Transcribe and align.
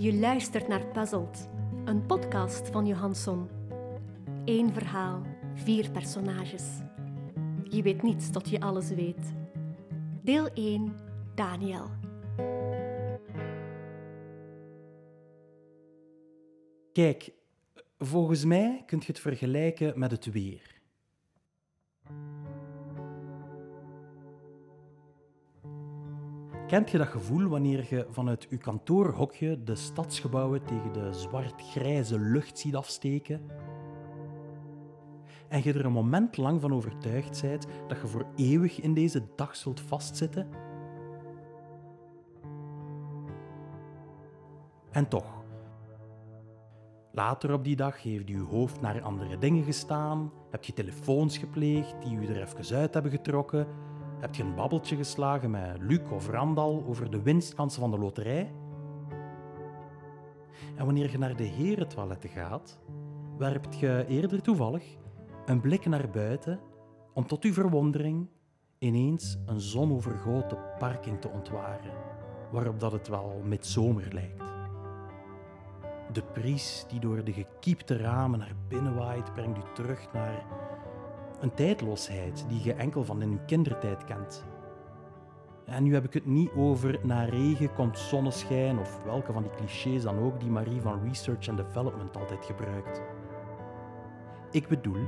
Je 0.00 0.14
luistert 0.14 0.68
naar 0.68 0.86
Puzzled, 0.86 1.48
een 1.84 2.06
podcast 2.06 2.68
van 2.68 2.86
Johansson. 2.86 3.48
Eén 4.44 4.72
verhaal, 4.72 5.22
vier 5.54 5.90
personages. 5.90 6.64
Je 7.62 7.82
weet 7.82 8.02
niets 8.02 8.30
tot 8.30 8.48
je 8.48 8.60
alles 8.60 8.88
weet. 8.90 9.34
Deel 10.22 10.48
1, 10.54 10.96
Daniel. 11.34 11.90
Kijk, 16.92 17.32
volgens 17.98 18.44
mij 18.44 18.82
kunt 18.86 19.04
je 19.04 19.12
het 19.12 19.20
vergelijken 19.20 19.98
met 19.98 20.10
het 20.10 20.32
weer. 20.32 20.77
Kent 26.68 26.90
je 26.90 26.98
dat 26.98 27.08
gevoel 27.08 27.48
wanneer 27.48 27.86
je 27.90 28.06
vanuit 28.10 28.46
je 28.50 28.56
kantoorhokje 28.56 29.62
de 29.62 29.74
stadsgebouwen 29.74 30.64
tegen 30.64 30.92
de 30.92 31.12
zwart-grijze 31.12 32.18
lucht 32.18 32.58
ziet 32.58 32.76
afsteken? 32.76 33.40
En 35.48 35.62
je 35.62 35.72
er 35.72 35.84
een 35.84 35.92
moment 35.92 36.36
lang 36.36 36.60
van 36.60 36.72
overtuigd 36.74 37.42
bent 37.42 37.66
dat 37.86 38.00
je 38.00 38.06
voor 38.06 38.26
eeuwig 38.36 38.80
in 38.80 38.94
deze 38.94 39.22
dag 39.36 39.56
zult 39.56 39.80
vastzitten? 39.80 40.48
En 44.90 45.08
toch. 45.08 45.44
Later 47.12 47.52
op 47.52 47.64
die 47.64 47.76
dag 47.76 48.02
heeft 48.02 48.28
je 48.28 48.38
hoofd 48.38 48.80
naar 48.80 49.02
andere 49.02 49.38
dingen 49.38 49.64
gestaan, 49.64 50.32
heb 50.50 50.64
je 50.64 50.72
telefoons 50.72 51.38
gepleegd 51.38 52.02
die 52.02 52.20
je 52.20 52.26
er 52.26 52.42
even 52.42 52.76
uit 52.76 52.94
hebben 52.94 53.12
getrokken, 53.12 53.66
heb 54.20 54.34
je 54.34 54.42
een 54.42 54.54
babbeltje 54.54 54.96
geslagen 54.96 55.50
met 55.50 55.76
Luc 55.78 56.00
of 56.10 56.28
Randal 56.28 56.84
over 56.86 57.10
de 57.10 57.22
winstkansen 57.22 57.80
van 57.80 57.90
de 57.90 57.98
loterij? 57.98 58.52
En 60.76 60.84
wanneer 60.84 61.10
je 61.10 61.18
naar 61.18 61.36
de 61.36 61.44
herentoiletten 61.44 62.30
gaat, 62.30 62.80
werpt 63.38 63.78
je 63.78 64.04
eerder 64.08 64.42
toevallig 64.42 64.96
een 65.46 65.60
blik 65.60 65.86
naar 65.86 66.10
buiten 66.10 66.60
om 67.14 67.26
tot 67.26 67.44
uw 67.44 67.52
verwondering 67.52 68.28
ineens 68.78 69.38
een 69.46 69.60
zonovergoten 69.60 70.58
parking 70.78 71.20
te 71.20 71.28
ontwaren, 71.28 71.92
waarop 72.52 72.80
dat 72.80 72.92
het 72.92 73.08
wel 73.08 73.40
met 73.44 73.66
zomer 73.66 74.08
lijkt. 74.12 74.46
De 76.12 76.22
bries 76.32 76.84
die 76.88 77.00
door 77.00 77.24
de 77.24 77.32
gekiepte 77.32 77.96
ramen 77.96 78.38
naar 78.38 78.54
binnen 78.68 78.94
waait, 78.94 79.32
brengt 79.32 79.58
u 79.58 79.62
terug 79.74 80.12
naar 80.12 80.44
een 81.40 81.54
tijdloosheid 81.54 82.44
die 82.48 82.62
je 82.62 82.72
enkel 82.72 83.04
van 83.04 83.22
in 83.22 83.30
je 83.30 83.44
kindertijd 83.46 84.04
kent. 84.04 84.44
En 85.64 85.82
nu 85.82 85.94
heb 85.94 86.04
ik 86.04 86.12
het 86.12 86.26
niet 86.26 86.50
over 86.56 86.98
na 87.02 87.24
regen 87.24 87.74
komt 87.74 87.98
zonneschijn 87.98 88.78
of 88.78 89.02
welke 89.04 89.32
van 89.32 89.42
die 89.42 89.52
clichés 89.56 90.02
dan 90.02 90.18
ook 90.18 90.40
die 90.40 90.50
Marie 90.50 90.80
van 90.80 91.00
Research 91.04 91.48
and 91.48 91.56
Development 91.56 92.16
altijd 92.16 92.44
gebruikt. 92.44 93.02
Ik 94.50 94.68
bedoel 94.68 95.06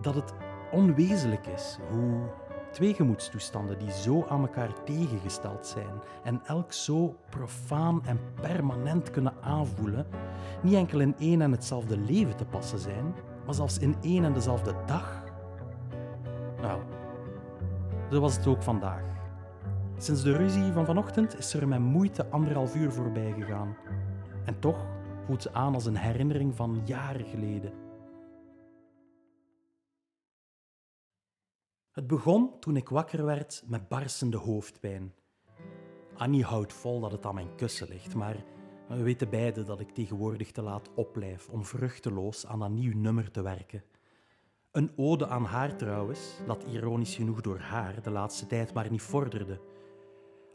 dat 0.00 0.14
het 0.14 0.34
onwezenlijk 0.72 1.46
is 1.46 1.78
hoe 1.90 2.20
twee 2.70 2.94
gemoedstoestanden 2.94 3.78
die 3.78 3.92
zo 3.92 4.24
aan 4.28 4.40
elkaar 4.40 4.84
tegengesteld 4.84 5.66
zijn 5.66 6.00
en 6.24 6.40
elk 6.44 6.72
zo 6.72 7.16
profaan 7.30 8.02
en 8.04 8.20
permanent 8.40 9.10
kunnen 9.10 9.34
aanvoelen, 9.40 10.06
niet 10.62 10.74
enkel 10.74 11.00
in 11.00 11.14
één 11.18 11.40
en 11.40 11.52
hetzelfde 11.52 11.98
leven 11.98 12.36
te 12.36 12.44
passen 12.44 12.78
zijn, 12.78 13.14
maar 13.44 13.54
zelfs 13.54 13.78
in 13.78 13.96
één 14.00 14.24
en 14.24 14.32
dezelfde 14.32 14.74
dag. 14.86 15.19
Nou, 16.60 16.82
zo 18.10 18.20
was 18.20 18.36
het 18.36 18.46
ook 18.46 18.62
vandaag. 18.62 19.04
Sinds 19.98 20.22
de 20.22 20.36
ruzie 20.36 20.72
van 20.72 20.84
vanochtend 20.86 21.38
is 21.38 21.54
er 21.54 21.68
met 21.68 21.80
moeite 21.80 22.26
anderhalf 22.26 22.74
uur 22.74 22.92
voorbij 22.92 23.32
gegaan. 23.32 23.76
En 24.44 24.58
toch 24.58 24.86
voelt 25.26 25.42
ze 25.42 25.52
aan 25.52 25.74
als 25.74 25.86
een 25.86 25.96
herinnering 25.96 26.56
van 26.56 26.82
jaren 26.84 27.26
geleden. 27.26 27.72
Het 31.90 32.06
begon 32.06 32.58
toen 32.60 32.76
ik 32.76 32.88
wakker 32.88 33.24
werd 33.24 33.64
met 33.66 33.88
barsende 33.88 34.36
hoofdpijn. 34.36 35.14
Annie 36.16 36.44
houdt 36.44 36.72
vol 36.72 37.00
dat 37.00 37.12
het 37.12 37.26
aan 37.26 37.34
mijn 37.34 37.54
kussen 37.56 37.88
ligt, 37.88 38.14
maar 38.14 38.44
we 38.88 39.02
weten 39.02 39.30
beiden 39.30 39.66
dat 39.66 39.80
ik 39.80 39.90
tegenwoordig 39.90 40.50
te 40.50 40.62
laat 40.62 40.94
opblijf 40.94 41.48
om 41.48 41.64
vruchteloos 41.64 42.46
aan 42.46 42.58
dat 42.58 42.70
nieuw 42.70 42.96
nummer 42.96 43.30
te 43.30 43.42
werken. 43.42 43.82
Een 44.72 44.90
ode 44.96 45.28
aan 45.28 45.44
haar 45.44 45.76
trouwens, 45.76 46.20
dat 46.46 46.64
ironisch 46.64 47.14
genoeg 47.14 47.40
door 47.40 47.58
haar 47.58 48.02
de 48.02 48.10
laatste 48.10 48.46
tijd 48.46 48.74
maar 48.74 48.90
niet 48.90 49.02
vorderde. 49.02 49.60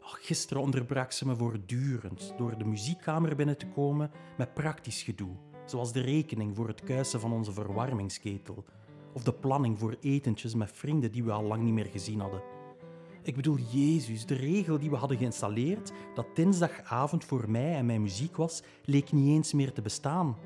gisteren 0.00 0.62
onderbrak 0.62 1.12
ze 1.12 1.26
me 1.26 1.36
voortdurend 1.36 2.34
door 2.36 2.58
de 2.58 2.64
muziekkamer 2.64 3.36
binnen 3.36 3.58
te 3.58 3.68
komen 3.68 4.10
met 4.36 4.54
praktisch 4.54 5.02
gedoe, 5.02 5.36
zoals 5.64 5.92
de 5.92 6.00
rekening 6.00 6.56
voor 6.56 6.68
het 6.68 6.82
kuisen 6.82 7.20
van 7.20 7.32
onze 7.32 7.52
verwarmingsketel 7.52 8.64
of 9.12 9.22
de 9.22 9.32
planning 9.32 9.78
voor 9.78 9.96
etentjes 10.00 10.54
met 10.54 10.72
vrienden 10.72 11.12
die 11.12 11.24
we 11.24 11.32
al 11.32 11.44
lang 11.44 11.62
niet 11.62 11.74
meer 11.74 11.90
gezien 11.90 12.20
hadden. 12.20 12.42
Ik 13.22 13.36
bedoel, 13.36 13.58
Jezus, 13.58 14.26
de 14.26 14.34
regel 14.34 14.78
die 14.78 14.90
we 14.90 14.96
hadden 14.96 15.18
geïnstalleerd, 15.18 15.92
dat 16.14 16.36
dinsdagavond 16.36 17.24
voor 17.24 17.50
mij 17.50 17.74
en 17.74 17.86
mijn 17.86 18.02
muziek 18.02 18.36
was, 18.36 18.62
leek 18.84 19.12
niet 19.12 19.28
eens 19.28 19.52
meer 19.52 19.72
te 19.72 19.82
bestaan. 19.82 20.36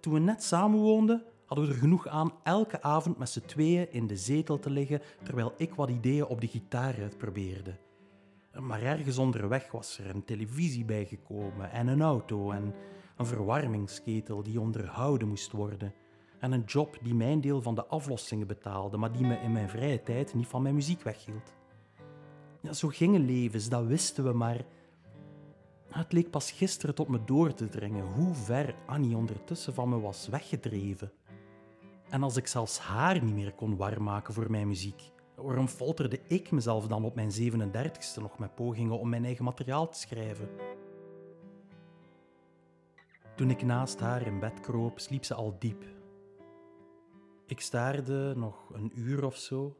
Toen 0.00 0.12
we 0.12 0.18
net 0.18 0.42
samenwoonden, 0.42 1.24
hadden 1.46 1.66
we 1.66 1.72
er 1.72 1.78
genoeg 1.78 2.08
aan 2.08 2.32
elke 2.42 2.82
avond 2.82 3.18
met 3.18 3.28
z'n 3.28 3.46
tweeën 3.46 3.92
in 3.92 4.06
de 4.06 4.16
zetel 4.16 4.58
te 4.58 4.70
liggen 4.70 5.02
terwijl 5.22 5.54
ik 5.56 5.74
wat 5.74 5.90
ideeën 5.90 6.26
op 6.26 6.40
de 6.40 6.46
gitaar 6.46 6.94
uitprobeerde. 7.00 7.74
Maar 8.60 8.82
ergens 8.82 9.18
onderweg 9.18 9.70
was 9.70 9.98
er 9.98 10.14
een 10.14 10.24
televisie 10.24 10.84
bijgekomen 10.84 11.70
en 11.70 11.86
een 11.86 12.02
auto 12.02 12.50
en 12.50 12.74
een 13.16 13.26
verwarmingsketel 13.26 14.42
die 14.42 14.60
onderhouden 14.60 15.28
moest 15.28 15.52
worden 15.52 15.94
en 16.40 16.52
een 16.52 16.64
job 16.66 16.98
die 17.02 17.14
mijn 17.14 17.40
deel 17.40 17.62
van 17.62 17.74
de 17.74 17.86
aflossingen 17.86 18.46
betaalde, 18.46 18.96
maar 18.96 19.12
die 19.12 19.26
me 19.26 19.40
in 19.40 19.52
mijn 19.52 19.68
vrije 19.68 20.02
tijd 20.02 20.34
niet 20.34 20.46
van 20.46 20.62
mijn 20.62 20.74
muziek 20.74 21.02
weghield. 21.02 21.54
Ja, 22.60 22.72
zo 22.72 22.88
gingen 22.88 23.24
levens, 23.24 23.68
dat 23.68 23.86
wisten 23.86 24.24
we, 24.24 24.32
maar 24.32 24.64
het 25.90 26.12
leek 26.12 26.30
pas 26.30 26.50
gisteren 26.50 26.94
tot 26.94 27.08
me 27.08 27.24
door 27.24 27.54
te 27.54 27.68
dringen 27.68 28.04
hoe 28.04 28.34
ver 28.34 28.74
Annie 28.86 29.16
ondertussen 29.16 29.74
van 29.74 29.88
me 29.88 30.00
was 30.00 30.28
weggedreven. 30.28 31.12
En 32.08 32.22
als 32.22 32.36
ik 32.36 32.46
zelfs 32.46 32.78
haar 32.78 33.24
niet 33.24 33.34
meer 33.34 33.52
kon 33.52 33.76
warm 33.76 34.02
maken 34.02 34.34
voor 34.34 34.50
mijn 34.50 34.68
muziek, 34.68 35.12
waarom 35.34 35.68
folterde 35.68 36.20
ik 36.26 36.50
mezelf 36.50 36.86
dan 36.86 37.04
op 37.04 37.14
mijn 37.14 37.30
37ste 37.30 38.20
nog 38.20 38.38
met 38.38 38.54
pogingen 38.54 38.98
om 38.98 39.08
mijn 39.08 39.24
eigen 39.24 39.44
materiaal 39.44 39.88
te 39.88 39.98
schrijven? 39.98 40.48
Toen 43.36 43.50
ik 43.50 43.62
naast 43.62 44.00
haar 44.00 44.26
in 44.26 44.40
bed 44.40 44.60
kroop, 44.60 44.98
sliep 45.00 45.24
ze 45.24 45.34
al 45.34 45.56
diep 45.58 45.84
ik 47.46 47.60
staarde 47.60 48.32
nog 48.36 48.70
een 48.72 48.92
uur 48.94 49.24
of 49.24 49.36
zo 49.36 49.76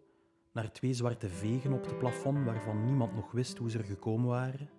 naar 0.53 0.73
twee 0.73 0.93
zwarte 0.93 1.29
vegen 1.29 1.73
op 1.73 1.85
het 1.85 1.99
plafond 1.99 2.45
waarvan 2.45 2.85
niemand 2.85 3.15
nog 3.15 3.33
wist 3.33 3.59
hoe 3.59 3.71
ze 3.71 3.79
er 3.79 3.85
gekomen 3.85 4.29
waren. 4.29 4.71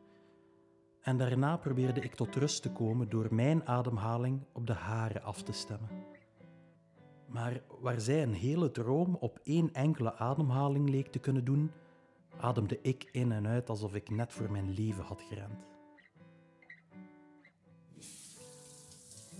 En 1.01 1.17
daarna 1.17 1.57
probeerde 1.57 2.01
ik 2.01 2.15
tot 2.15 2.35
rust 2.35 2.61
te 2.61 2.71
komen 2.71 3.09
door 3.09 3.27
mijn 3.33 3.67
ademhaling 3.67 4.45
op 4.53 4.67
de 4.67 4.73
hare 4.73 5.21
af 5.21 5.43
te 5.43 5.51
stemmen. 5.51 5.89
Maar 7.27 7.61
waar 7.79 8.01
zij 8.01 8.23
een 8.23 8.33
hele 8.33 8.71
droom 8.71 9.15
op 9.15 9.39
één 9.43 9.73
enkele 9.73 10.15
ademhaling 10.15 10.89
leek 10.89 11.07
te 11.07 11.19
kunnen 11.19 11.45
doen, 11.45 11.71
ademde 12.39 12.79
ik 12.81 13.09
in 13.11 13.31
en 13.31 13.47
uit 13.47 13.69
alsof 13.69 13.95
ik 13.95 14.09
net 14.09 14.33
voor 14.33 14.51
mijn 14.51 14.73
leven 14.73 15.03
had 15.03 15.21
gerend. 15.21 15.65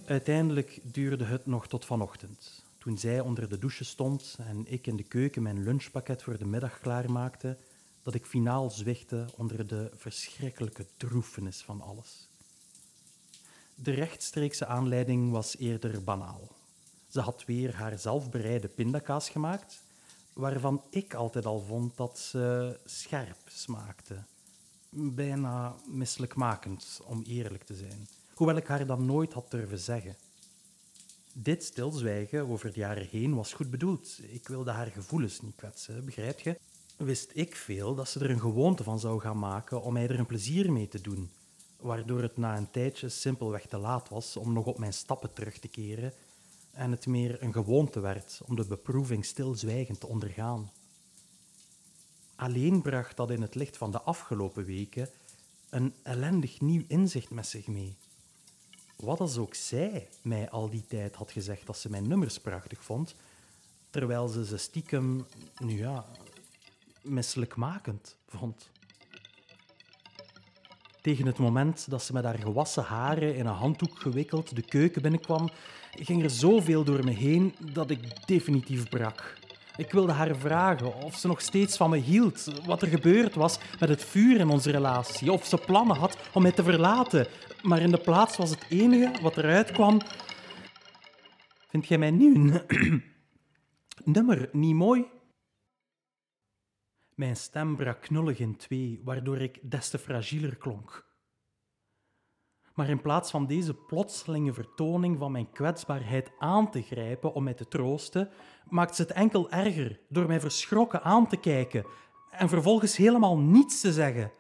Uiteindelijk 0.05 0.79
duurde 0.83 1.25
het 1.25 1.45
nog 1.45 1.67
tot 1.67 1.85
vanochtend 1.85 2.65
toen 2.87 2.97
zij 2.97 3.19
onder 3.19 3.49
de 3.49 3.57
douche 3.57 3.83
stond 3.83 4.37
en 4.39 4.71
ik 4.71 4.87
in 4.87 4.95
de 4.95 5.03
keuken 5.03 5.41
mijn 5.41 5.63
lunchpakket 5.63 6.23
voor 6.23 6.37
de 6.37 6.45
middag 6.45 6.79
klaarmaakte, 6.79 7.57
dat 8.01 8.13
ik 8.13 8.25
finaal 8.25 8.69
zwichtte 8.69 9.25
onder 9.35 9.67
de 9.67 9.91
verschrikkelijke 9.93 10.85
droefenis 10.97 11.61
van 11.61 11.81
alles. 11.81 12.29
De 13.75 13.91
rechtstreekse 13.91 14.65
aanleiding 14.65 15.31
was 15.31 15.57
eerder 15.57 16.03
banaal. 16.03 16.56
Ze 17.07 17.21
had 17.21 17.45
weer 17.45 17.75
haar 17.75 17.99
zelfbereide 17.99 18.67
pindakaas 18.67 19.29
gemaakt, 19.29 19.83
waarvan 20.33 20.83
ik 20.89 21.13
altijd 21.13 21.45
al 21.45 21.59
vond 21.59 21.97
dat 21.97 22.19
ze 22.19 22.79
scherp 22.85 23.37
smaakte. 23.45 24.23
Bijna 24.89 25.75
misselijkmakend, 25.85 27.01
om 27.05 27.23
eerlijk 27.27 27.63
te 27.63 27.75
zijn. 27.75 28.07
Hoewel 28.33 28.55
ik 28.55 28.67
haar 28.67 28.85
dat 28.85 28.99
nooit 28.99 29.33
had 29.33 29.51
durven 29.51 29.79
zeggen. 29.79 30.15
Dit 31.33 31.63
stilzwijgen 31.63 32.47
over 32.47 32.73
de 32.73 32.79
jaren 32.79 33.07
heen 33.07 33.35
was 33.35 33.53
goed 33.53 33.69
bedoeld. 33.69 34.19
Ik 34.27 34.47
wilde 34.47 34.71
haar 34.71 34.87
gevoelens 34.87 35.41
niet 35.41 35.55
kwetsen, 35.55 36.05
begrijp 36.05 36.39
je? 36.39 36.59
Wist 36.97 37.31
ik 37.33 37.55
veel 37.55 37.95
dat 37.95 38.09
ze 38.09 38.19
er 38.19 38.29
een 38.29 38.39
gewoonte 38.39 38.83
van 38.83 38.99
zou 38.99 39.19
gaan 39.19 39.39
maken 39.39 39.81
om 39.81 39.93
mij 39.93 40.07
er 40.07 40.19
een 40.19 40.25
plezier 40.25 40.71
mee 40.71 40.87
te 40.87 41.01
doen, 41.01 41.31
waardoor 41.79 42.21
het 42.21 42.37
na 42.37 42.57
een 42.57 42.71
tijdje 42.71 43.09
simpelweg 43.09 43.65
te 43.65 43.77
laat 43.77 44.09
was 44.09 44.37
om 44.37 44.53
nog 44.53 44.65
op 44.65 44.77
mijn 44.77 44.93
stappen 44.93 45.33
terug 45.33 45.59
te 45.59 45.67
keren 45.67 46.13
en 46.77 46.91
het 46.91 47.07
meer 47.07 47.43
een 47.43 47.53
gewoonte 47.53 47.99
werd 47.99 48.41
om 48.45 48.55
de 48.55 48.65
beproeving 48.65 49.25
stilzwijgend 49.25 49.99
te 49.99 50.07
ondergaan. 50.07 50.71
Alleen 52.35 52.81
bracht 52.81 53.17
dat 53.17 53.31
in 53.31 53.41
het 53.41 53.55
licht 53.55 53.77
van 53.77 53.91
de 53.91 54.01
afgelopen 54.01 54.65
weken 54.65 55.09
een 55.69 55.93
ellendig 56.03 56.61
nieuw 56.61 56.83
inzicht 56.87 57.29
met 57.29 57.47
zich 57.47 57.67
mee. 57.67 57.97
Wat 58.95 59.19
als 59.19 59.37
ook 59.37 59.53
zij 59.53 60.09
mij 60.21 60.49
al 60.49 60.69
die 60.69 60.85
tijd 60.87 61.15
had 61.15 61.31
gezegd 61.31 61.65
dat 61.65 61.77
ze 61.77 61.89
mijn 61.89 62.07
nummers 62.07 62.39
prachtig 62.39 62.83
vond, 62.83 63.15
terwijl 63.89 64.27
ze 64.27 64.45
ze 64.45 64.57
stiekem, 64.57 65.25
nu 65.59 65.77
ja, 65.77 66.05
misselijkmakend 67.01 68.15
vond. 68.27 68.69
Tegen 71.07 71.25
het 71.25 71.37
moment 71.37 71.89
dat 71.89 72.03
ze 72.03 72.13
met 72.13 72.23
haar 72.23 72.37
gewassen 72.37 72.83
haren 72.83 73.35
in 73.35 73.45
een 73.45 73.53
handdoek 73.53 73.99
gewikkeld 73.99 74.55
de 74.55 74.61
keuken 74.61 75.01
binnenkwam, 75.01 75.49
ging 75.91 76.23
er 76.23 76.29
zoveel 76.29 76.83
door 76.83 77.03
me 77.03 77.11
heen 77.11 77.55
dat 77.73 77.89
ik 77.89 78.27
definitief 78.27 78.89
brak. 78.89 79.37
Ik 79.77 79.91
wilde 79.91 80.11
haar 80.11 80.35
vragen 80.35 81.01
of 81.03 81.15
ze 81.15 81.27
nog 81.27 81.41
steeds 81.41 81.77
van 81.77 81.89
me 81.89 81.97
hield, 81.97 82.47
wat 82.65 82.81
er 82.81 82.87
gebeurd 82.87 83.35
was 83.35 83.59
met 83.79 83.89
het 83.89 84.03
vuur 84.03 84.39
in 84.39 84.49
onze 84.49 84.71
relatie, 84.71 85.31
of 85.31 85.45
ze 85.45 85.57
plannen 85.57 85.95
had 85.95 86.17
om 86.33 86.41
mij 86.41 86.51
te 86.51 86.63
verlaten. 86.63 87.27
Maar 87.61 87.81
in 87.81 87.91
de 87.91 88.01
plaats 88.01 88.37
was 88.37 88.49
het 88.49 88.65
enige 88.69 89.21
wat 89.21 89.37
eruit 89.37 89.71
kwam. 89.71 90.01
Vind 91.67 91.87
jij 91.87 91.97
mijn 91.97 92.17
nieuw 92.17 92.61
nummer 94.03 94.49
niet 94.51 94.75
mooi? 94.75 95.05
Mijn 97.17 97.35
stem 97.35 97.75
brak 97.75 98.01
knullig 98.01 98.39
in 98.39 98.55
twee, 98.55 99.01
waardoor 99.03 99.37
ik 99.37 99.59
des 99.71 99.89
te 99.89 99.97
fragieler 99.97 100.55
klonk. 100.55 101.05
Maar 102.73 102.89
in 102.89 103.01
plaats 103.01 103.31
van 103.31 103.45
deze 103.45 103.73
plotselinge 103.73 104.53
vertoning 104.53 105.17
van 105.17 105.31
mijn 105.31 105.51
kwetsbaarheid 105.51 106.31
aan 106.39 106.71
te 106.71 106.81
grijpen 106.81 107.33
om 107.33 107.43
mij 107.43 107.53
te 107.53 107.67
troosten, 107.67 108.29
maakt 108.69 108.95
ze 108.95 109.01
het 109.01 109.11
enkel 109.11 109.49
erger 109.49 109.99
door 110.09 110.27
mij 110.27 110.39
verschrokken 110.39 111.03
aan 111.03 111.27
te 111.27 111.37
kijken 111.37 111.85
en 112.29 112.49
vervolgens 112.49 112.97
helemaal 112.97 113.37
niets 113.37 113.81
te 113.81 113.93
zeggen. 113.93 114.31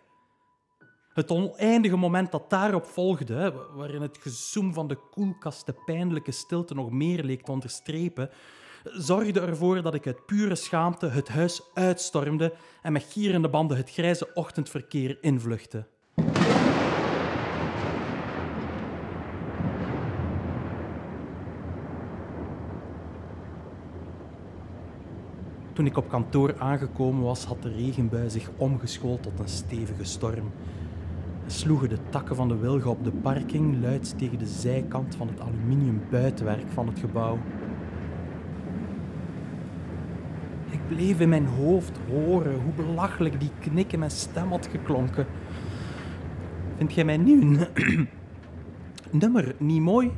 Het 1.13 1.31
oneindige 1.31 1.95
moment 1.95 2.31
dat 2.31 2.49
daarop 2.49 2.85
volgde, 2.85 3.67
waarin 3.73 4.01
het 4.01 4.17
gezoem 4.17 4.73
van 4.73 4.87
de 4.87 4.95
koelkast 5.11 5.65
de 5.65 5.75
pijnlijke 5.85 6.31
stilte 6.31 6.73
nog 6.73 6.91
meer 6.91 7.23
leek 7.23 7.45
te 7.45 7.51
onderstrepen, 7.51 8.29
zorgde 8.83 9.39
ervoor 9.39 9.81
dat 9.81 9.93
ik 9.93 10.07
uit 10.07 10.25
pure 10.25 10.55
schaamte 10.55 11.07
het 11.07 11.27
huis 11.27 11.61
uitstormde 11.73 12.53
en 12.81 12.91
met 12.91 13.07
gierende 13.09 13.49
banden 13.49 13.77
het 13.77 13.91
grijze 13.91 14.33
ochtendverkeer 14.33 15.17
invluchtte. 15.21 15.85
Toen 25.77 25.85
ik 25.85 25.97
op 25.97 26.09
kantoor 26.09 26.55
aangekomen 26.59 27.23
was, 27.23 27.45
had 27.45 27.61
de 27.61 27.71
regenbui 27.71 28.29
zich 28.29 28.49
omgeschoold 28.57 29.23
tot 29.23 29.39
een 29.39 29.49
stevige 29.49 30.03
storm. 30.03 30.51
Sloegen 31.47 31.89
de 31.89 31.97
takken 32.09 32.35
van 32.35 32.47
de 32.47 32.57
wilgen 32.57 32.89
op 32.89 33.03
de 33.03 33.11
parking 33.11 33.81
luid 33.81 34.17
tegen 34.17 34.37
de 34.37 34.45
zijkant 34.45 35.15
van 35.15 35.27
het 35.27 35.39
aluminium 35.39 36.01
buitenwerk 36.09 36.71
van 36.73 36.87
het 36.87 36.99
gebouw. 36.99 37.37
Ik 40.69 40.76
bleef 40.87 41.19
in 41.19 41.29
mijn 41.29 41.45
hoofd 41.45 41.97
horen 42.09 42.61
hoe 42.61 42.73
belachelijk 42.73 43.39
die 43.39 43.51
knik 43.59 43.93
in 43.93 43.99
mijn 43.99 44.11
stem 44.11 44.49
had 44.49 44.67
geklonken. 44.67 45.25
Vind 46.77 46.93
jij 46.93 47.05
mijn 47.05 47.23
nieuw 47.23 47.67
nummer 49.11 49.55
niet 49.57 49.81
mooi? 49.81 50.11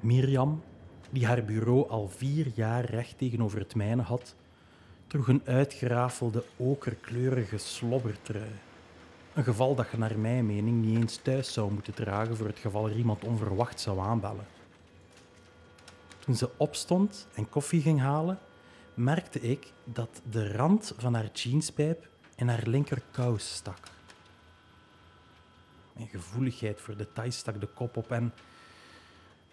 Mirjam, 0.00 0.62
die 1.10 1.26
haar 1.26 1.44
bureau 1.44 1.88
al 1.88 2.08
vier 2.08 2.46
jaar 2.54 2.84
recht 2.84 3.18
tegenover 3.18 3.58
het 3.58 3.74
mijne 3.74 4.02
had, 4.02 4.36
droeg 5.06 5.28
een 5.28 5.42
uitgerafelde 5.44 6.44
okerkleurige 6.56 7.58
slobbertrui. 7.58 8.52
Een 9.34 9.44
geval 9.44 9.74
dat 9.74 9.90
je 9.90 9.98
naar 9.98 10.18
mijn 10.18 10.46
mening 10.46 10.84
niet 10.84 11.00
eens 11.00 11.16
thuis 11.16 11.52
zou 11.52 11.72
moeten 11.72 11.94
dragen 11.94 12.36
voor 12.36 12.46
het 12.46 12.58
geval 12.58 12.88
er 12.88 12.96
iemand 12.96 13.24
onverwacht 13.24 13.80
zou 13.80 13.98
aanbellen. 13.98 14.44
Toen 16.30 16.38
ze 16.38 16.50
opstond 16.56 17.26
en 17.34 17.48
koffie 17.48 17.80
ging 17.80 18.00
halen, 18.00 18.38
merkte 18.94 19.40
ik 19.40 19.72
dat 19.84 20.20
de 20.30 20.52
rand 20.52 20.92
van 20.96 21.14
haar 21.14 21.30
jeanspijp 21.32 22.08
in 22.36 22.48
haar 22.48 22.62
linkerkous 22.66 23.54
stak. 23.54 23.78
Mijn 25.92 26.08
gevoeligheid 26.08 26.80
voor 26.80 26.96
details 26.96 27.36
stak 27.36 27.60
de 27.60 27.66
kop 27.66 27.96
op 27.96 28.10
en 28.10 28.32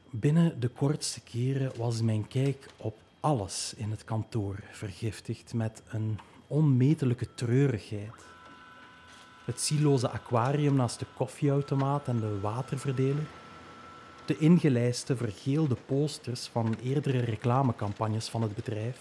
binnen 0.10 0.60
de 0.60 0.68
kortste 0.68 1.22
keren 1.22 1.72
was 1.78 2.02
mijn 2.02 2.28
kijk 2.28 2.70
op 2.78 2.98
alles 3.20 3.74
in 3.78 3.92
het 3.92 4.04
kantoor 4.04 4.60
vergiftigd 4.72 5.54
met 5.54 5.82
een 5.88 6.20
onmetelijke 6.48 7.34
treurigheid. 7.34 8.24
Het 9.46 9.62
zieloze 9.62 10.10
aquarium 10.10 10.76
naast 10.76 11.00
de 11.00 11.06
koffieautomaat 11.16 12.08
en 12.08 12.20
de 12.20 12.40
waterverdeler, 12.40 13.26
de 14.28 14.38
ingelijste 14.38 15.16
vergeelde 15.16 15.78
posters 15.86 16.48
van 16.48 16.76
eerdere 16.84 17.20
reclamecampagnes 17.20 18.28
van 18.28 18.42
het 18.42 18.56
bedrijf, 18.56 19.00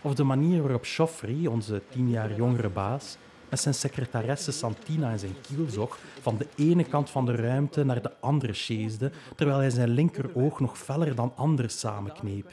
of 0.00 0.14
de 0.14 0.24
manier 0.24 0.62
waarop 0.62 0.84
Joffrey, 0.84 1.46
onze 1.46 1.82
tien 1.88 2.10
jaar 2.10 2.36
jongere 2.36 2.68
baas, 2.68 3.16
met 3.48 3.60
zijn 3.60 3.74
secretaresse 3.74 4.52
Santina 4.52 5.10
en 5.10 5.18
zijn 5.18 5.34
kielzog 5.40 5.98
van 6.20 6.36
de 6.36 6.46
ene 6.56 6.84
kant 6.84 7.10
van 7.10 7.26
de 7.26 7.34
ruimte 7.34 7.84
naar 7.84 8.02
de 8.02 8.20
andere 8.20 8.52
sjeesde, 8.52 9.10
terwijl 9.36 9.58
hij 9.58 9.70
zijn 9.70 9.88
linkeroog 9.88 10.60
nog 10.60 10.78
feller 10.78 11.14
dan 11.14 11.32
anders 11.36 11.78
samenkneep. 11.78 12.50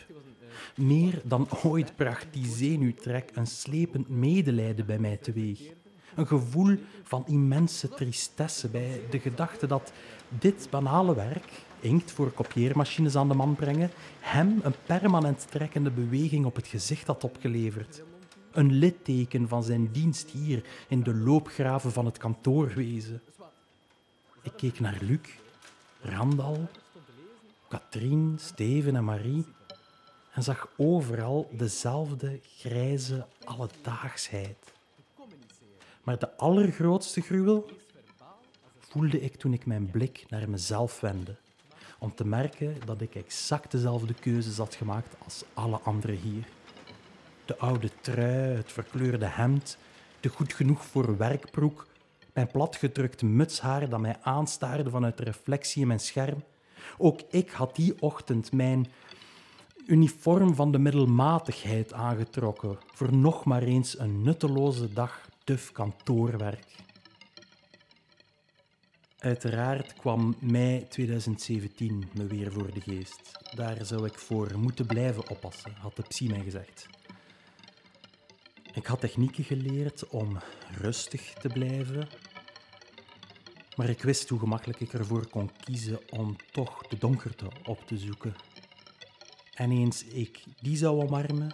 Meer 0.76 1.22
dan 1.24 1.48
ooit 1.64 1.96
bracht 1.96 2.28
die 2.32 2.46
zenuwtrek 2.46 3.32
een 3.34 3.48
slepend 3.48 4.10
medelijden 4.10 4.86
bij 4.86 5.00
mij 5.00 5.18
teweeg. 5.18 5.60
Een 6.18 6.28
gevoel 6.28 6.78
van 7.04 7.24
immense 7.28 7.90
tristesse 7.90 8.68
bij 8.68 9.02
de 9.10 9.19
gedachte 9.19 9.68
dat 9.68 9.92
dit 10.30 10.68
banale 10.69 11.16
werk, 11.16 11.64
inkt 11.80 12.12
voor 12.12 12.31
kopieermachines 12.31 13.16
aan 13.16 13.28
de 13.28 13.34
man 13.34 13.56
brengen, 13.56 13.92
hem 14.19 14.60
een 14.64 14.75
permanent 14.86 15.48
trekkende 15.52 15.92
beweging 15.92 16.46
op 16.46 16.56
het 16.56 16.68
gezicht 16.68 17.08
had 17.08 17.24
opgeleverd. 17.24 18.04
Een 18.52 18.72
litteken 18.74 19.48
van 19.48 19.64
zijn 19.64 19.92
dienst 19.92 20.30
hier 20.30 20.64
in 20.88 21.04
de 21.04 21.16
loopgraven 21.16 21.92
van 21.92 22.06
het 22.06 22.18
kantoorwezen. 22.18 23.22
Ik 24.41 24.53
keek 24.56 24.80
naar 24.80 24.98
Luc, 25.01 25.30
Randal, 26.01 26.70
Katrien, 27.68 28.38
Steven 28.41 28.96
en 28.96 29.03
Marie 29.03 29.46
en 30.34 30.44
zag 30.44 30.70
overal 30.75 31.50
dezelfde 31.51 32.39
grijze 32.58 33.25
alledaagsheid. 33.44 34.75
Maar 36.08 36.20
de 36.20 36.38
allergrootste 36.38 37.22
gruwel 37.22 37.70
voelde 38.80 39.22
ik 39.22 39.36
toen 39.36 39.54
ik 39.54 39.66
mijn 39.66 39.90
blik 39.92 40.26
naar 40.30 40.50
mezelf 40.50 41.00
wendde, 41.00 41.36
om 42.00 42.16
te 42.16 42.26
merken 42.26 42.76
dat 42.86 43.02
ik 43.02 43.16
exact 43.16 43.72
dezelfde 43.72 44.14
keuzes 44.14 44.58
had 44.58 44.76
gemaakt 44.76 45.16
als 45.24 45.44
alle 45.54 45.80
anderen 45.80 46.16
hier. 46.16 46.48
De 47.46 47.58
oude 47.58 47.90
trui, 48.02 48.56
het 48.56 48.72
verkleurde 48.72 49.26
hemd, 49.26 49.78
de 50.20 50.30
goed 50.30 50.54
genoeg 50.54 50.86
voor 50.86 51.18
werkbroek, 51.18 51.88
mijn 52.34 52.52
platgedrukt 52.52 53.22
mutshaar 53.22 53.90
dat 53.90 54.00
mij 54.00 54.18
aanstaarde 54.22 54.90
vanuit 54.90 55.18
de 55.18 55.24
reflectie 55.24 55.82
in 55.82 55.88
mijn 55.88 56.00
scherm. 56.00 56.44
Ook 56.98 57.22
ik 57.30 57.50
had 57.50 57.76
die 57.76 58.02
ochtend 58.02 58.52
mijn 58.52 58.88
uniform 59.86 60.56
van 60.56 60.72
de 60.72 60.80
middelmatigheid 60.80 61.94
aangetrokken 61.94 62.78
voor 62.94 63.16
nog 63.16 63.46
maar 63.46 63.64
eens 63.64 64.00
een 64.00 64.22
nutteloze 64.22 64.94
dag 64.94 65.26
duf 65.48 65.72
kantoorwerk. 65.72 66.75
Uiteraard 69.18 69.94
kwam 69.94 70.36
mei 70.39 70.88
2017 70.88 72.10
me 72.13 72.25
weer 72.25 72.51
voor 72.51 72.74
de 72.74 72.82
geest. 72.82 73.32
Daar 73.56 73.86
zou 73.86 74.06
ik 74.06 74.20
voor 74.20 74.58
moeten 74.58 74.86
blijven 74.86 75.30
oppassen, 75.30 75.74
had 75.74 75.96
de 75.96 76.01
psy 76.01 76.27
mij 76.27 76.44
gezegd. 76.44 76.88
Ik 78.74 78.86
had 78.86 79.00
technieken 79.00 79.44
geleerd 79.44 80.08
om 80.08 80.38
rustig 80.77 81.34
te 81.34 81.48
blijven, 81.48 82.08
maar 83.75 83.89
ik 83.89 84.01
wist 84.01 84.30
hoe 84.30 84.39
gemakkelijk 84.39 84.80
ik 84.80 84.94
ervoor 84.94 85.27
kon 85.27 85.51
kiezen 85.63 86.00
om 86.10 86.36
toch 86.51 86.88
de 86.88 86.98
donkerte 86.98 87.48
op 87.66 87.88
te 87.88 87.98
zoeken. 87.98 88.36
En 89.54 89.72
eens 89.72 90.04
ik 90.04 90.44
die 90.62 90.77
zou 90.77 91.04
omarmen, 91.04 91.51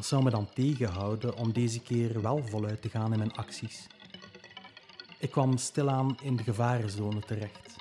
wat 0.00 0.08
zou 0.08 0.22
me 0.22 0.30
dan 0.30 0.48
tegenhouden 0.54 1.36
om 1.36 1.52
deze 1.52 1.80
keer 1.80 2.22
wel 2.22 2.46
voluit 2.46 2.82
te 2.82 2.88
gaan 2.88 3.12
in 3.12 3.18
mijn 3.18 3.36
acties? 3.36 3.86
Ik 5.18 5.30
kwam 5.30 5.56
stilaan 5.56 6.16
in 6.22 6.36
de 6.36 6.42
gevarenzone 6.42 7.20
terecht. 7.20 7.76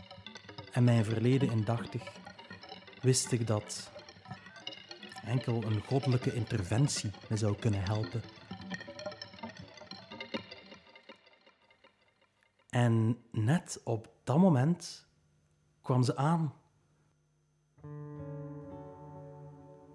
En 0.71 0.83
mijn 0.83 1.05
verleden 1.05 1.51
indachtig 1.51 2.03
wist 3.01 3.31
ik 3.31 3.47
dat 3.47 3.91
enkel 5.23 5.63
een 5.63 5.81
goddelijke 5.81 6.33
interventie 6.33 7.11
me 7.29 7.37
zou 7.37 7.55
kunnen 7.55 7.83
helpen. 7.83 8.21
En 12.69 13.17
net 13.31 13.81
op 13.83 14.09
dat 14.23 14.37
moment 14.37 15.07
kwam 15.81 16.03
ze 16.03 16.15
aan. 16.15 16.53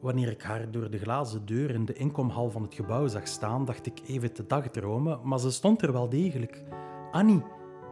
Wanneer 0.04 0.30
ik 0.30 0.42
haar 0.42 0.70
door 0.70 0.90
de 0.90 0.98
glazen 0.98 1.46
deur 1.46 1.70
in 1.70 1.84
de 1.84 1.92
inkomhal 1.92 2.50
van 2.50 2.62
het 2.62 2.74
gebouw 2.74 3.06
zag 3.06 3.26
staan, 3.26 3.64
dacht 3.64 3.86
ik 3.86 4.00
even 4.06 4.32
te 4.32 4.46
dagdromen, 4.46 5.20
maar 5.22 5.38
ze 5.38 5.50
stond 5.50 5.82
er 5.82 5.92
wel 5.92 6.08
degelijk. 6.08 6.62
Annie, 7.12 7.42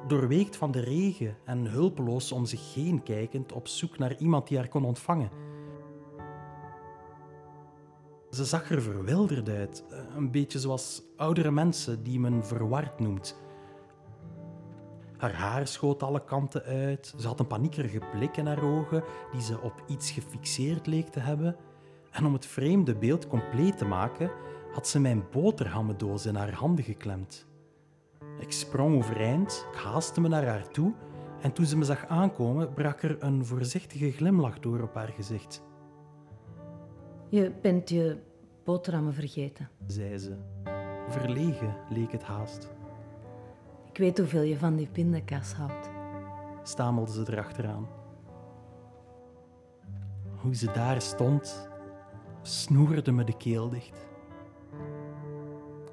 doorweekt 0.07 0.57
van 0.57 0.71
de 0.71 0.81
regen 0.81 1.37
en 1.45 1.66
hulpeloos 1.66 2.33
om 2.33 2.45
zich 2.47 2.75
heen 2.75 3.02
kijkend 3.02 3.52
op 3.52 3.69
zoek 3.69 3.99
naar 3.99 4.16
iemand 4.19 4.49
die 4.49 4.59
haar 4.59 4.69
kon 4.69 4.85
ontvangen. 4.85 5.31
Ze 8.31 8.45
zag 8.45 8.71
er 8.71 8.83
verwilderd 8.83 9.49
uit, 9.49 9.85
een 10.16 10.31
beetje 10.31 10.59
zoals 10.59 11.02
oudere 11.16 11.50
mensen 11.50 12.02
die 12.02 12.21
men 12.21 12.45
verward 12.45 12.99
noemt. 13.00 13.40
Haar 15.16 15.35
haar 15.35 15.66
schoot 15.66 16.02
alle 16.02 16.25
kanten 16.25 16.62
uit, 16.62 17.14
ze 17.19 17.26
had 17.26 17.40
een 17.40 17.47
paniekerige 17.47 18.00
blik 18.12 18.37
in 18.37 18.47
haar 18.47 18.62
ogen 18.62 19.04
die 19.33 19.42
ze 19.42 19.61
op 19.61 19.85
iets 19.87 20.11
gefixeerd 20.11 20.87
leek 20.87 21.09
te 21.09 21.21
hebben. 21.21 21.57
En 22.12 22.26
om 22.26 22.33
het 22.33 22.47
vreemde 22.47 22.95
beeld 22.95 23.26
compleet 23.26 23.78
te 23.78 23.85
maken, 23.85 24.31
had 24.73 24.88
ze 24.88 25.00
mijn 25.00 25.25
boterhammendoos 25.31 26.26
in 26.26 26.35
haar 26.35 26.52
handen 26.52 26.85
geklemd. 26.85 27.47
Ik 28.38 28.52
sprong 28.52 28.97
overeind, 28.97 29.66
ik 29.73 29.78
haastte 29.78 30.21
me 30.21 30.28
naar 30.28 30.47
haar 30.47 30.69
toe 30.69 30.95
en 31.40 31.52
toen 31.52 31.66
ze 31.66 31.76
me 31.76 31.85
zag 31.85 32.07
aankomen, 32.07 32.75
brak 32.75 33.02
er 33.02 33.23
een 33.23 33.45
voorzichtige 33.45 34.11
glimlach 34.11 34.59
door 34.59 34.81
op 34.81 34.95
haar 34.95 35.09
gezicht. 35.09 35.62
Je 37.28 37.52
bent 37.62 37.88
je 37.88 38.19
boterhammen 38.64 39.14
vergeten, 39.14 39.69
zei 39.87 40.19
ze. 40.19 40.37
Verlegen 41.09 41.76
leek 41.88 42.12
het 42.12 42.23
haast. 42.23 42.71
Ik 43.90 43.99
weet 43.99 44.19
hoeveel 44.19 44.42
je 44.42 44.59
van 44.59 44.76
die 44.76 44.88
pindakaas 44.92 45.52
houdt, 45.52 45.90
stamelde 46.62 47.12
ze 47.12 47.25
erachteraan. 47.26 47.88
Hoe 50.37 50.54
ze 50.54 50.71
daar 50.73 51.02
stond, 51.02 51.71
snoerde 52.43 53.13
me 53.13 53.25
de 53.25 53.37
keel 53.37 53.69
dicht. 53.69 54.07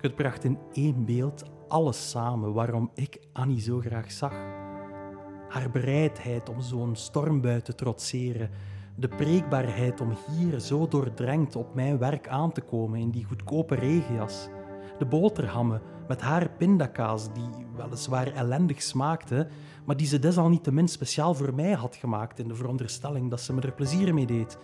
Het 0.01 0.15
bracht 0.15 0.44
in 0.44 0.58
één 0.74 1.06
beeld 1.06 1.44
alles 1.68 2.10
samen 2.10 2.53
waarom 2.53 2.91
ik 2.94 3.20
Annie 3.34 3.62
zo 3.62 3.79
graag 3.79 4.12
zag. 4.12 4.34
Haar 5.50 5.70
bereidheid 5.72 6.50
om 6.50 6.62
zo'n 6.62 6.96
stormbui 6.96 7.62
te 7.62 7.75
trotseren, 7.75 8.50
de 8.96 9.08
preekbaarheid 9.08 10.01
om 10.01 10.18
hier 10.27 10.60
zo 10.60 10.88
doordrenkt 10.88 11.56
op 11.56 11.75
mijn 11.75 11.98
werk 11.98 12.27
aan 12.27 12.51
te 12.51 12.62
komen 12.62 13.00
in 13.00 13.10
die 13.10 13.25
goedkope 13.25 13.75
regenjas, 13.75 14.48
de 14.98 15.06
boterhammen 15.06 15.82
met 16.08 16.22
haar 16.22 16.50
pindakaas 16.50 17.34
die 17.34 17.65
weliswaar 17.75 18.34
ellendig 18.34 18.82
smaakte, 18.82 19.48
maar 19.86 19.98
die 19.98 20.08
ze 20.08 20.20
desalniettemin 20.20 20.88
speciaal 20.88 21.34
voor 21.34 21.53
mij 21.53 21.72
had 21.72 21.96
gemaakt 21.96 22.39
in 22.39 22.48
de 22.48 22.56
veronderstelling 22.56 23.29
dat 23.29 23.41
ze 23.41 23.53
me 23.53 23.62
er 23.62 23.72
plezier 23.72 24.13
mee 24.13 24.25
deed. 24.25 24.58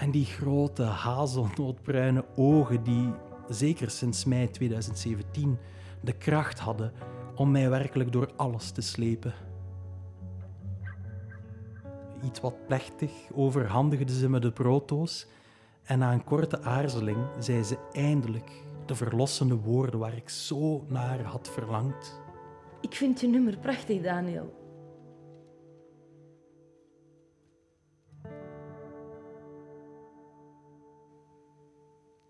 En 0.00 0.10
die 0.10 0.24
grote 0.24 0.82
hazelnootbruine 0.82 2.24
ogen 2.36 2.82
die, 2.82 3.12
zeker 3.48 3.90
sinds 3.90 4.24
mei 4.24 4.50
2017, 4.50 5.58
de 6.00 6.12
kracht 6.12 6.58
hadden 6.58 6.92
om 7.34 7.50
mij 7.50 7.70
werkelijk 7.70 8.12
door 8.12 8.30
alles 8.36 8.70
te 8.70 8.80
slepen. 8.80 9.32
Iets 12.24 12.40
wat 12.40 12.66
plechtig 12.66 13.10
overhandigde 13.34 14.18
ze 14.18 14.28
me 14.28 14.38
de 14.38 14.52
brooddoos 14.52 15.26
en 15.82 15.98
na 15.98 16.12
een 16.12 16.24
korte 16.24 16.62
aarzeling 16.62 17.26
zei 17.38 17.62
ze 17.62 17.78
eindelijk 17.92 18.50
de 18.86 18.94
verlossende 18.94 19.56
woorden 19.56 20.00
waar 20.00 20.16
ik 20.16 20.28
zo 20.28 20.84
naar 20.88 21.22
had 21.22 21.50
verlangd. 21.50 22.20
Ik 22.80 22.94
vind 22.94 23.20
je 23.20 23.28
nummer 23.28 23.58
prachtig, 23.58 24.02
Daniel. 24.02 24.59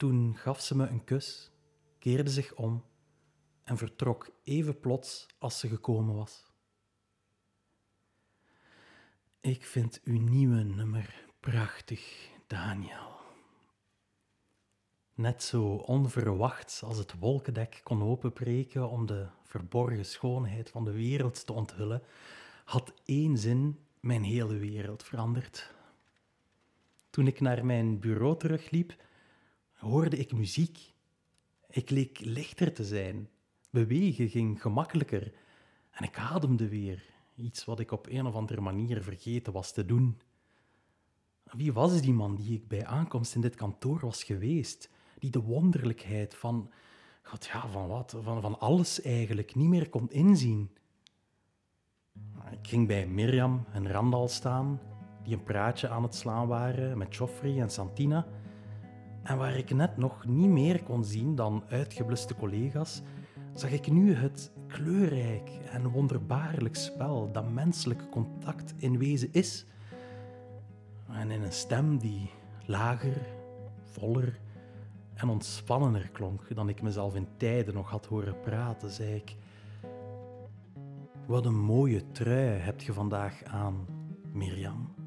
Toen 0.00 0.36
gaf 0.36 0.60
ze 0.60 0.76
me 0.76 0.86
een 0.86 1.04
kus, 1.04 1.50
keerde 1.98 2.30
zich 2.30 2.54
om 2.54 2.84
en 3.64 3.76
vertrok 3.76 4.30
even 4.42 4.80
plots 4.80 5.26
als 5.38 5.58
ze 5.58 5.68
gekomen 5.68 6.14
was. 6.14 6.52
Ik 9.40 9.64
vind 9.64 10.00
uw 10.04 10.20
nieuwe 10.20 10.62
nummer 10.62 11.24
prachtig, 11.40 12.30
Daniel. 12.46 13.18
Net 15.14 15.42
zo 15.42 15.64
onverwachts 15.74 16.82
als 16.82 16.98
het 16.98 17.18
wolkendek 17.18 17.80
kon 17.82 18.02
openbreken 18.02 18.88
om 18.88 19.06
de 19.06 19.28
verborgen 19.42 20.06
schoonheid 20.06 20.70
van 20.70 20.84
de 20.84 20.92
wereld 20.92 21.46
te 21.46 21.52
onthullen, 21.52 22.02
had 22.64 22.92
één 23.04 23.38
zin 23.38 23.78
mijn 24.00 24.22
hele 24.22 24.56
wereld 24.56 25.02
veranderd. 25.02 25.74
Toen 27.10 27.26
ik 27.26 27.40
naar 27.40 27.64
mijn 27.64 27.98
bureau 27.98 28.38
terugliep, 28.38 29.08
hoorde 29.80 30.16
ik 30.16 30.32
muziek. 30.32 30.92
Ik 31.68 31.90
leek 31.90 32.20
lichter 32.20 32.72
te 32.72 32.84
zijn. 32.84 33.28
Bewegen 33.70 34.28
ging 34.28 34.62
gemakkelijker 34.62 35.32
en 35.90 36.04
ik 36.04 36.18
ademde 36.18 36.68
weer, 36.68 37.04
iets 37.36 37.64
wat 37.64 37.80
ik 37.80 37.90
op 37.90 38.06
een 38.06 38.26
of 38.26 38.34
andere 38.34 38.60
manier 38.60 39.02
vergeten 39.02 39.52
was 39.52 39.72
te 39.72 39.86
doen. 39.86 40.20
Wie 41.44 41.72
was 41.72 42.00
die 42.00 42.12
man 42.12 42.36
die 42.36 42.56
ik 42.56 42.68
bij 42.68 42.86
aankomst 42.86 43.34
in 43.34 43.40
dit 43.40 43.54
kantoor 43.54 44.00
was 44.00 44.24
geweest, 44.24 44.90
die 45.18 45.30
de 45.30 45.40
wonderlijkheid 45.40 46.34
van, 46.34 46.70
God 47.22 47.46
ja, 47.46 47.68
van 47.68 47.88
wat, 47.88 48.16
van, 48.22 48.40
van 48.40 48.58
alles 48.58 49.00
eigenlijk 49.02 49.54
niet 49.54 49.68
meer 49.68 49.88
kon 49.88 50.10
inzien? 50.10 50.70
Ik 52.50 52.68
ging 52.68 52.86
bij 52.86 53.06
Mirjam 53.06 53.64
en 53.72 53.90
Randal 53.90 54.28
staan, 54.28 54.80
die 55.22 55.34
een 55.34 55.42
praatje 55.42 55.88
aan 55.88 56.02
het 56.02 56.14
slaan 56.14 56.46
waren 56.46 56.98
met 56.98 57.16
Joffrey 57.16 57.60
en 57.60 57.70
Santina, 57.70 58.26
en 59.22 59.36
waar 59.36 59.56
ik 59.56 59.74
net 59.74 59.96
nog 59.96 60.26
niet 60.26 60.50
meer 60.50 60.82
kon 60.82 61.04
zien 61.04 61.34
dan 61.34 61.64
uitgebluste 61.68 62.34
collega's, 62.34 63.02
zag 63.54 63.70
ik 63.70 63.90
nu 63.90 64.14
het 64.14 64.52
kleurrijk 64.66 65.50
en 65.70 65.88
wonderbaarlijk 65.88 66.76
spel 66.76 67.32
dat 67.32 67.50
menselijk 67.50 68.10
contact 68.10 68.74
in 68.76 68.98
wezen 68.98 69.28
is. 69.32 69.66
En 71.08 71.30
in 71.30 71.42
een 71.42 71.52
stem 71.52 71.98
die 71.98 72.30
lager, 72.66 73.26
voller 73.82 74.40
en 75.14 75.28
ontspannender 75.28 76.08
klonk 76.12 76.54
dan 76.54 76.68
ik 76.68 76.82
mezelf 76.82 77.14
in 77.14 77.28
tijden 77.36 77.74
nog 77.74 77.90
had 77.90 78.06
horen 78.06 78.40
praten, 78.40 78.90
zei 78.90 79.14
ik: 79.14 79.36
Wat 81.26 81.46
een 81.46 81.60
mooie 81.60 82.10
trui 82.12 82.58
heb 82.58 82.80
je 82.80 82.92
vandaag 82.92 83.44
aan, 83.44 83.86
Mirjam. 84.32 84.99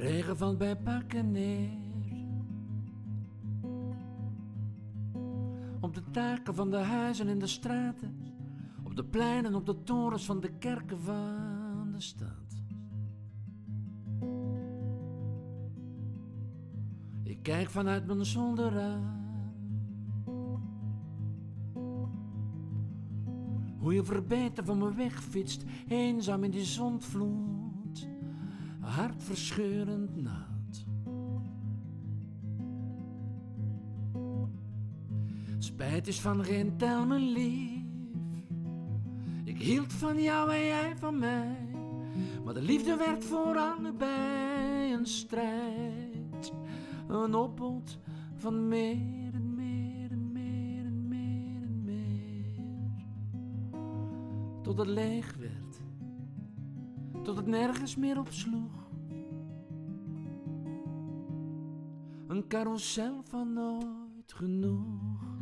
Regen 0.00 0.36
valt 0.36 0.58
bij 0.58 0.76
pakken 0.76 1.30
neer. 1.30 1.70
Op 5.80 5.94
de 5.94 6.02
taken 6.10 6.54
van 6.54 6.70
de 6.70 6.76
huizen 6.76 7.28
en 7.28 7.38
de 7.38 7.46
straten. 7.46 8.16
Op 8.84 8.96
de 8.96 9.04
pleinen, 9.04 9.54
op 9.54 9.66
de 9.66 9.82
torens 9.82 10.24
van 10.24 10.40
de 10.40 10.50
kerken 10.58 11.00
van 11.00 11.88
de 11.92 12.00
stad. 12.00 12.28
Ik 17.22 17.42
kijk 17.42 17.70
vanuit 17.70 18.06
mijn 18.06 18.24
zolderraam. 18.24 19.18
Hoe 23.78 23.94
je 23.94 24.04
verbeten 24.04 24.64
van 24.64 24.78
me 24.78 24.94
wegfietst, 24.94 25.64
eenzaam 25.88 26.44
in 26.44 26.50
die 26.50 26.64
zondvloed 26.64 27.59
hartverscheurend 28.80 30.16
naad. 30.16 30.84
Spijt 35.58 36.06
is 36.06 36.20
van 36.20 36.44
geen 36.44 36.76
tel, 36.76 37.06
mijn 37.06 37.32
lief. 37.32 37.78
Ik 39.44 39.58
hield 39.58 39.92
van 39.92 40.22
jou 40.22 40.52
en 40.52 40.64
jij 40.64 40.96
van 40.96 41.18
mij. 41.18 41.68
Maar 42.44 42.54
de 42.54 42.62
liefde 42.62 42.96
werd 42.96 43.24
voor 43.24 43.56
allebei 43.56 44.92
een 44.92 45.06
strijd. 45.06 46.52
Een 47.08 47.34
opbod 47.34 47.98
van 48.36 48.68
meer 48.68 49.34
en 49.34 49.54
meer 49.54 50.10
en 50.10 50.32
meer 50.32 50.84
en 50.86 51.08
meer 51.08 51.62
en 51.62 51.82
meer. 51.84 52.64
Tot 54.62 54.78
het 54.78 54.88
leeg 54.88 55.36
werd 55.38 55.69
tot 57.30 57.38
het 57.38 57.48
nergens 57.48 57.96
meer 57.96 58.18
op 58.18 58.28
sloeg. 58.30 58.88
Een 62.26 62.48
carousel 62.48 63.22
van 63.24 63.52
nooit 63.52 64.32
genoeg. 64.32 65.38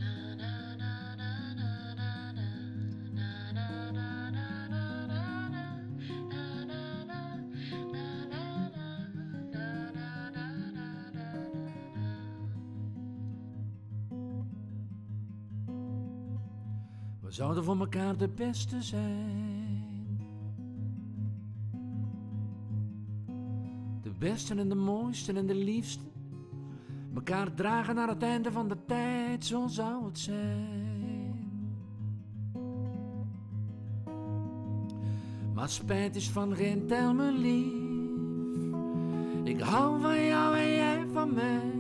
We 17.21 17.31
zouden 17.31 17.65
voor 17.65 17.79
elkaar 17.79 18.17
de 18.17 18.29
beste 18.29 18.83
zijn. 18.83 19.68
Beste 24.19 24.55
en 24.55 24.69
de 24.69 24.75
mooiste 24.75 25.33
en 25.33 25.47
de 25.47 25.55
liefste. 25.55 26.05
Mekaar 27.13 27.55
dragen 27.55 27.95
naar 27.95 28.09
het 28.09 28.23
einde 28.23 28.53
van 28.53 28.69
de 28.69 28.77
tijd, 28.87 29.45
zo 29.45 29.67
zou 29.67 30.05
het 30.05 30.19
zijn. 30.19 31.19
Maar 35.55 35.69
spijt 35.69 36.17
is 36.17 36.31
van 36.31 36.57
geen 36.57 36.87
tel 36.87 37.15
me 37.15 37.33
lief. 37.33 37.87
Ik 39.45 39.61
hou 39.61 40.01
van 40.01 40.25
jou 40.25 40.57
en 40.57 40.69
jij 40.69 41.07
van 41.13 41.35
mij. 41.35 41.73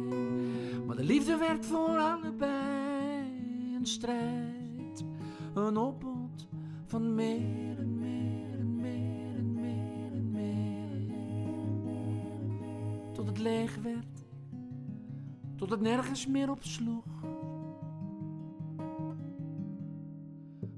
Maar 0.86 0.96
de 0.96 1.04
liefde 1.04 1.36
werd 1.36 1.66
voor 1.66 1.98
allebei 1.98 3.76
een 3.78 3.86
strijd. 3.86 5.04
Een 5.54 5.76
opbod 5.76 6.46
van 6.84 7.14
meer 7.14 7.87
leeg. 13.48 13.78
Tot 15.56 15.70
het 15.70 15.80
nergens 15.80 16.26
meer 16.26 16.50
op 16.50 16.62
sloeg. 16.62 17.04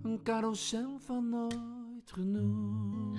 Een 0.03 0.21
carousel 0.23 0.99
van 0.99 1.29
nooit 1.29 2.12
genoeg. 2.12 3.19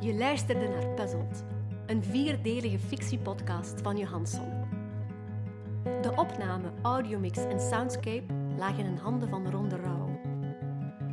Je 0.00 0.14
luisterde 0.14 0.68
naar 0.68 0.86
Puzzled, 0.94 1.44
een 1.94 2.04
vierdelige 2.04 2.78
fictiepodcast 2.78 3.80
van 3.80 3.96
Johansson. 3.96 4.50
De 5.82 6.12
opname, 6.16 6.72
audiomix 6.82 7.38
en 7.38 7.60
soundscape 7.60 8.24
lagen 8.56 8.84
in 8.84 8.96
handen 8.96 9.28
van 9.28 9.50
Ronde 9.50 9.76
Rauw. 9.76 10.20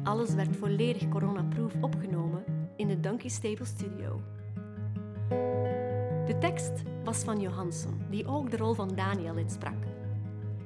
Alles 0.03 0.33
werd 0.33 0.55
volledig 0.55 1.09
coronaproof 1.09 1.73
opgenomen 1.81 2.43
in 2.75 2.87
de 2.87 2.99
Donkey 2.99 3.29
Stable 3.29 3.65
Studio. 3.65 4.21
De 6.25 6.35
tekst 6.39 6.81
was 7.03 7.17
van 7.17 7.39
Johansson, 7.39 8.01
die 8.09 8.27
ook 8.27 8.51
de 8.51 8.57
rol 8.57 8.73
van 8.73 8.95
Daniel 8.95 9.35
insprak. 9.35 9.83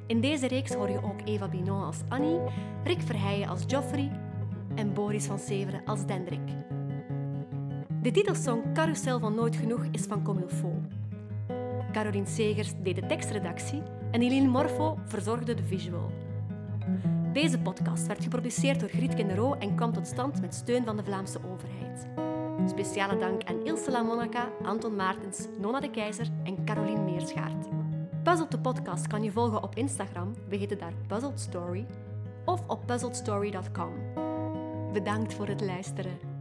In 0.08 0.22
deze 0.22 0.48
reeks 0.48 0.74
hoor 0.74 0.90
je 0.90 1.04
ook 1.04 1.20
Eva 1.26 1.48
Binon 1.48 1.84
als 1.84 2.02
Annie, 2.08 2.40
Rick 2.84 3.02
Verheijen 3.02 3.48
als 3.48 3.64
Joffrey 3.68 4.12
en 4.76 4.94
Boris 4.94 5.26
van 5.26 5.40
Severen 5.40 5.86
als 5.86 6.06
Dendrik. 6.06 6.75
De 8.06 8.12
titelsong 8.12 8.74
Carousel 8.74 9.20
van 9.20 9.36
Nooit 9.36 9.56
Genoeg 9.56 9.86
is 9.92 10.02
van 10.02 10.24
Comilfo. 10.24 10.82
Caroline 11.92 12.26
Segers 12.26 12.74
deed 12.84 12.96
de 12.96 13.06
tekstredactie 13.06 13.82
en 14.12 14.22
Eline 14.22 14.48
Morfo 14.48 14.98
verzorgde 15.06 15.54
de 15.54 15.64
visual. 15.64 16.12
Deze 17.34 17.60
podcast 17.60 18.08
werd 18.08 18.24
geproduceerd 18.24 18.80
door 18.80 18.90
Griet 18.90 19.14
Kendero 19.14 19.54
en 19.54 19.76
kwam 19.76 19.94
tot 19.94 20.08
stand 20.08 20.42
met 20.42 20.56
steun 20.56 20.86
van 20.86 20.96
de 20.96 21.04
Vlaamse 21.04 21.40
overheid. 21.54 22.08
Speciale 22.70 23.18
dank 23.18 23.44
aan 23.44 23.66
Ilse 23.66 23.92
La 23.92 24.02
Monaca, 24.02 24.50
Anton 24.64 24.96
Maartens, 24.96 25.48
Nona 25.60 25.80
de 25.80 25.92
Keizer 25.92 26.28
en 26.44 26.66
Caroline 26.66 27.04
Meerschaert. 27.04 27.68
Puzzled 28.24 28.52
de 28.52 28.60
podcast 28.60 29.08
kan 29.08 29.24
je 29.24 29.32
volgen 29.32 29.64
op 29.64 29.76
Instagram, 29.76 30.34
we 30.50 30.56
heten 30.56 30.78
daar 30.78 30.94
Puzzled 31.08 31.40
Story, 31.40 31.86
of 32.46 32.64
op 32.68 32.86
puzzledstory.com. 32.86 33.94
Bedankt 34.94 35.34
voor 35.34 35.48
het 35.48 35.62
luisteren. 35.62 36.35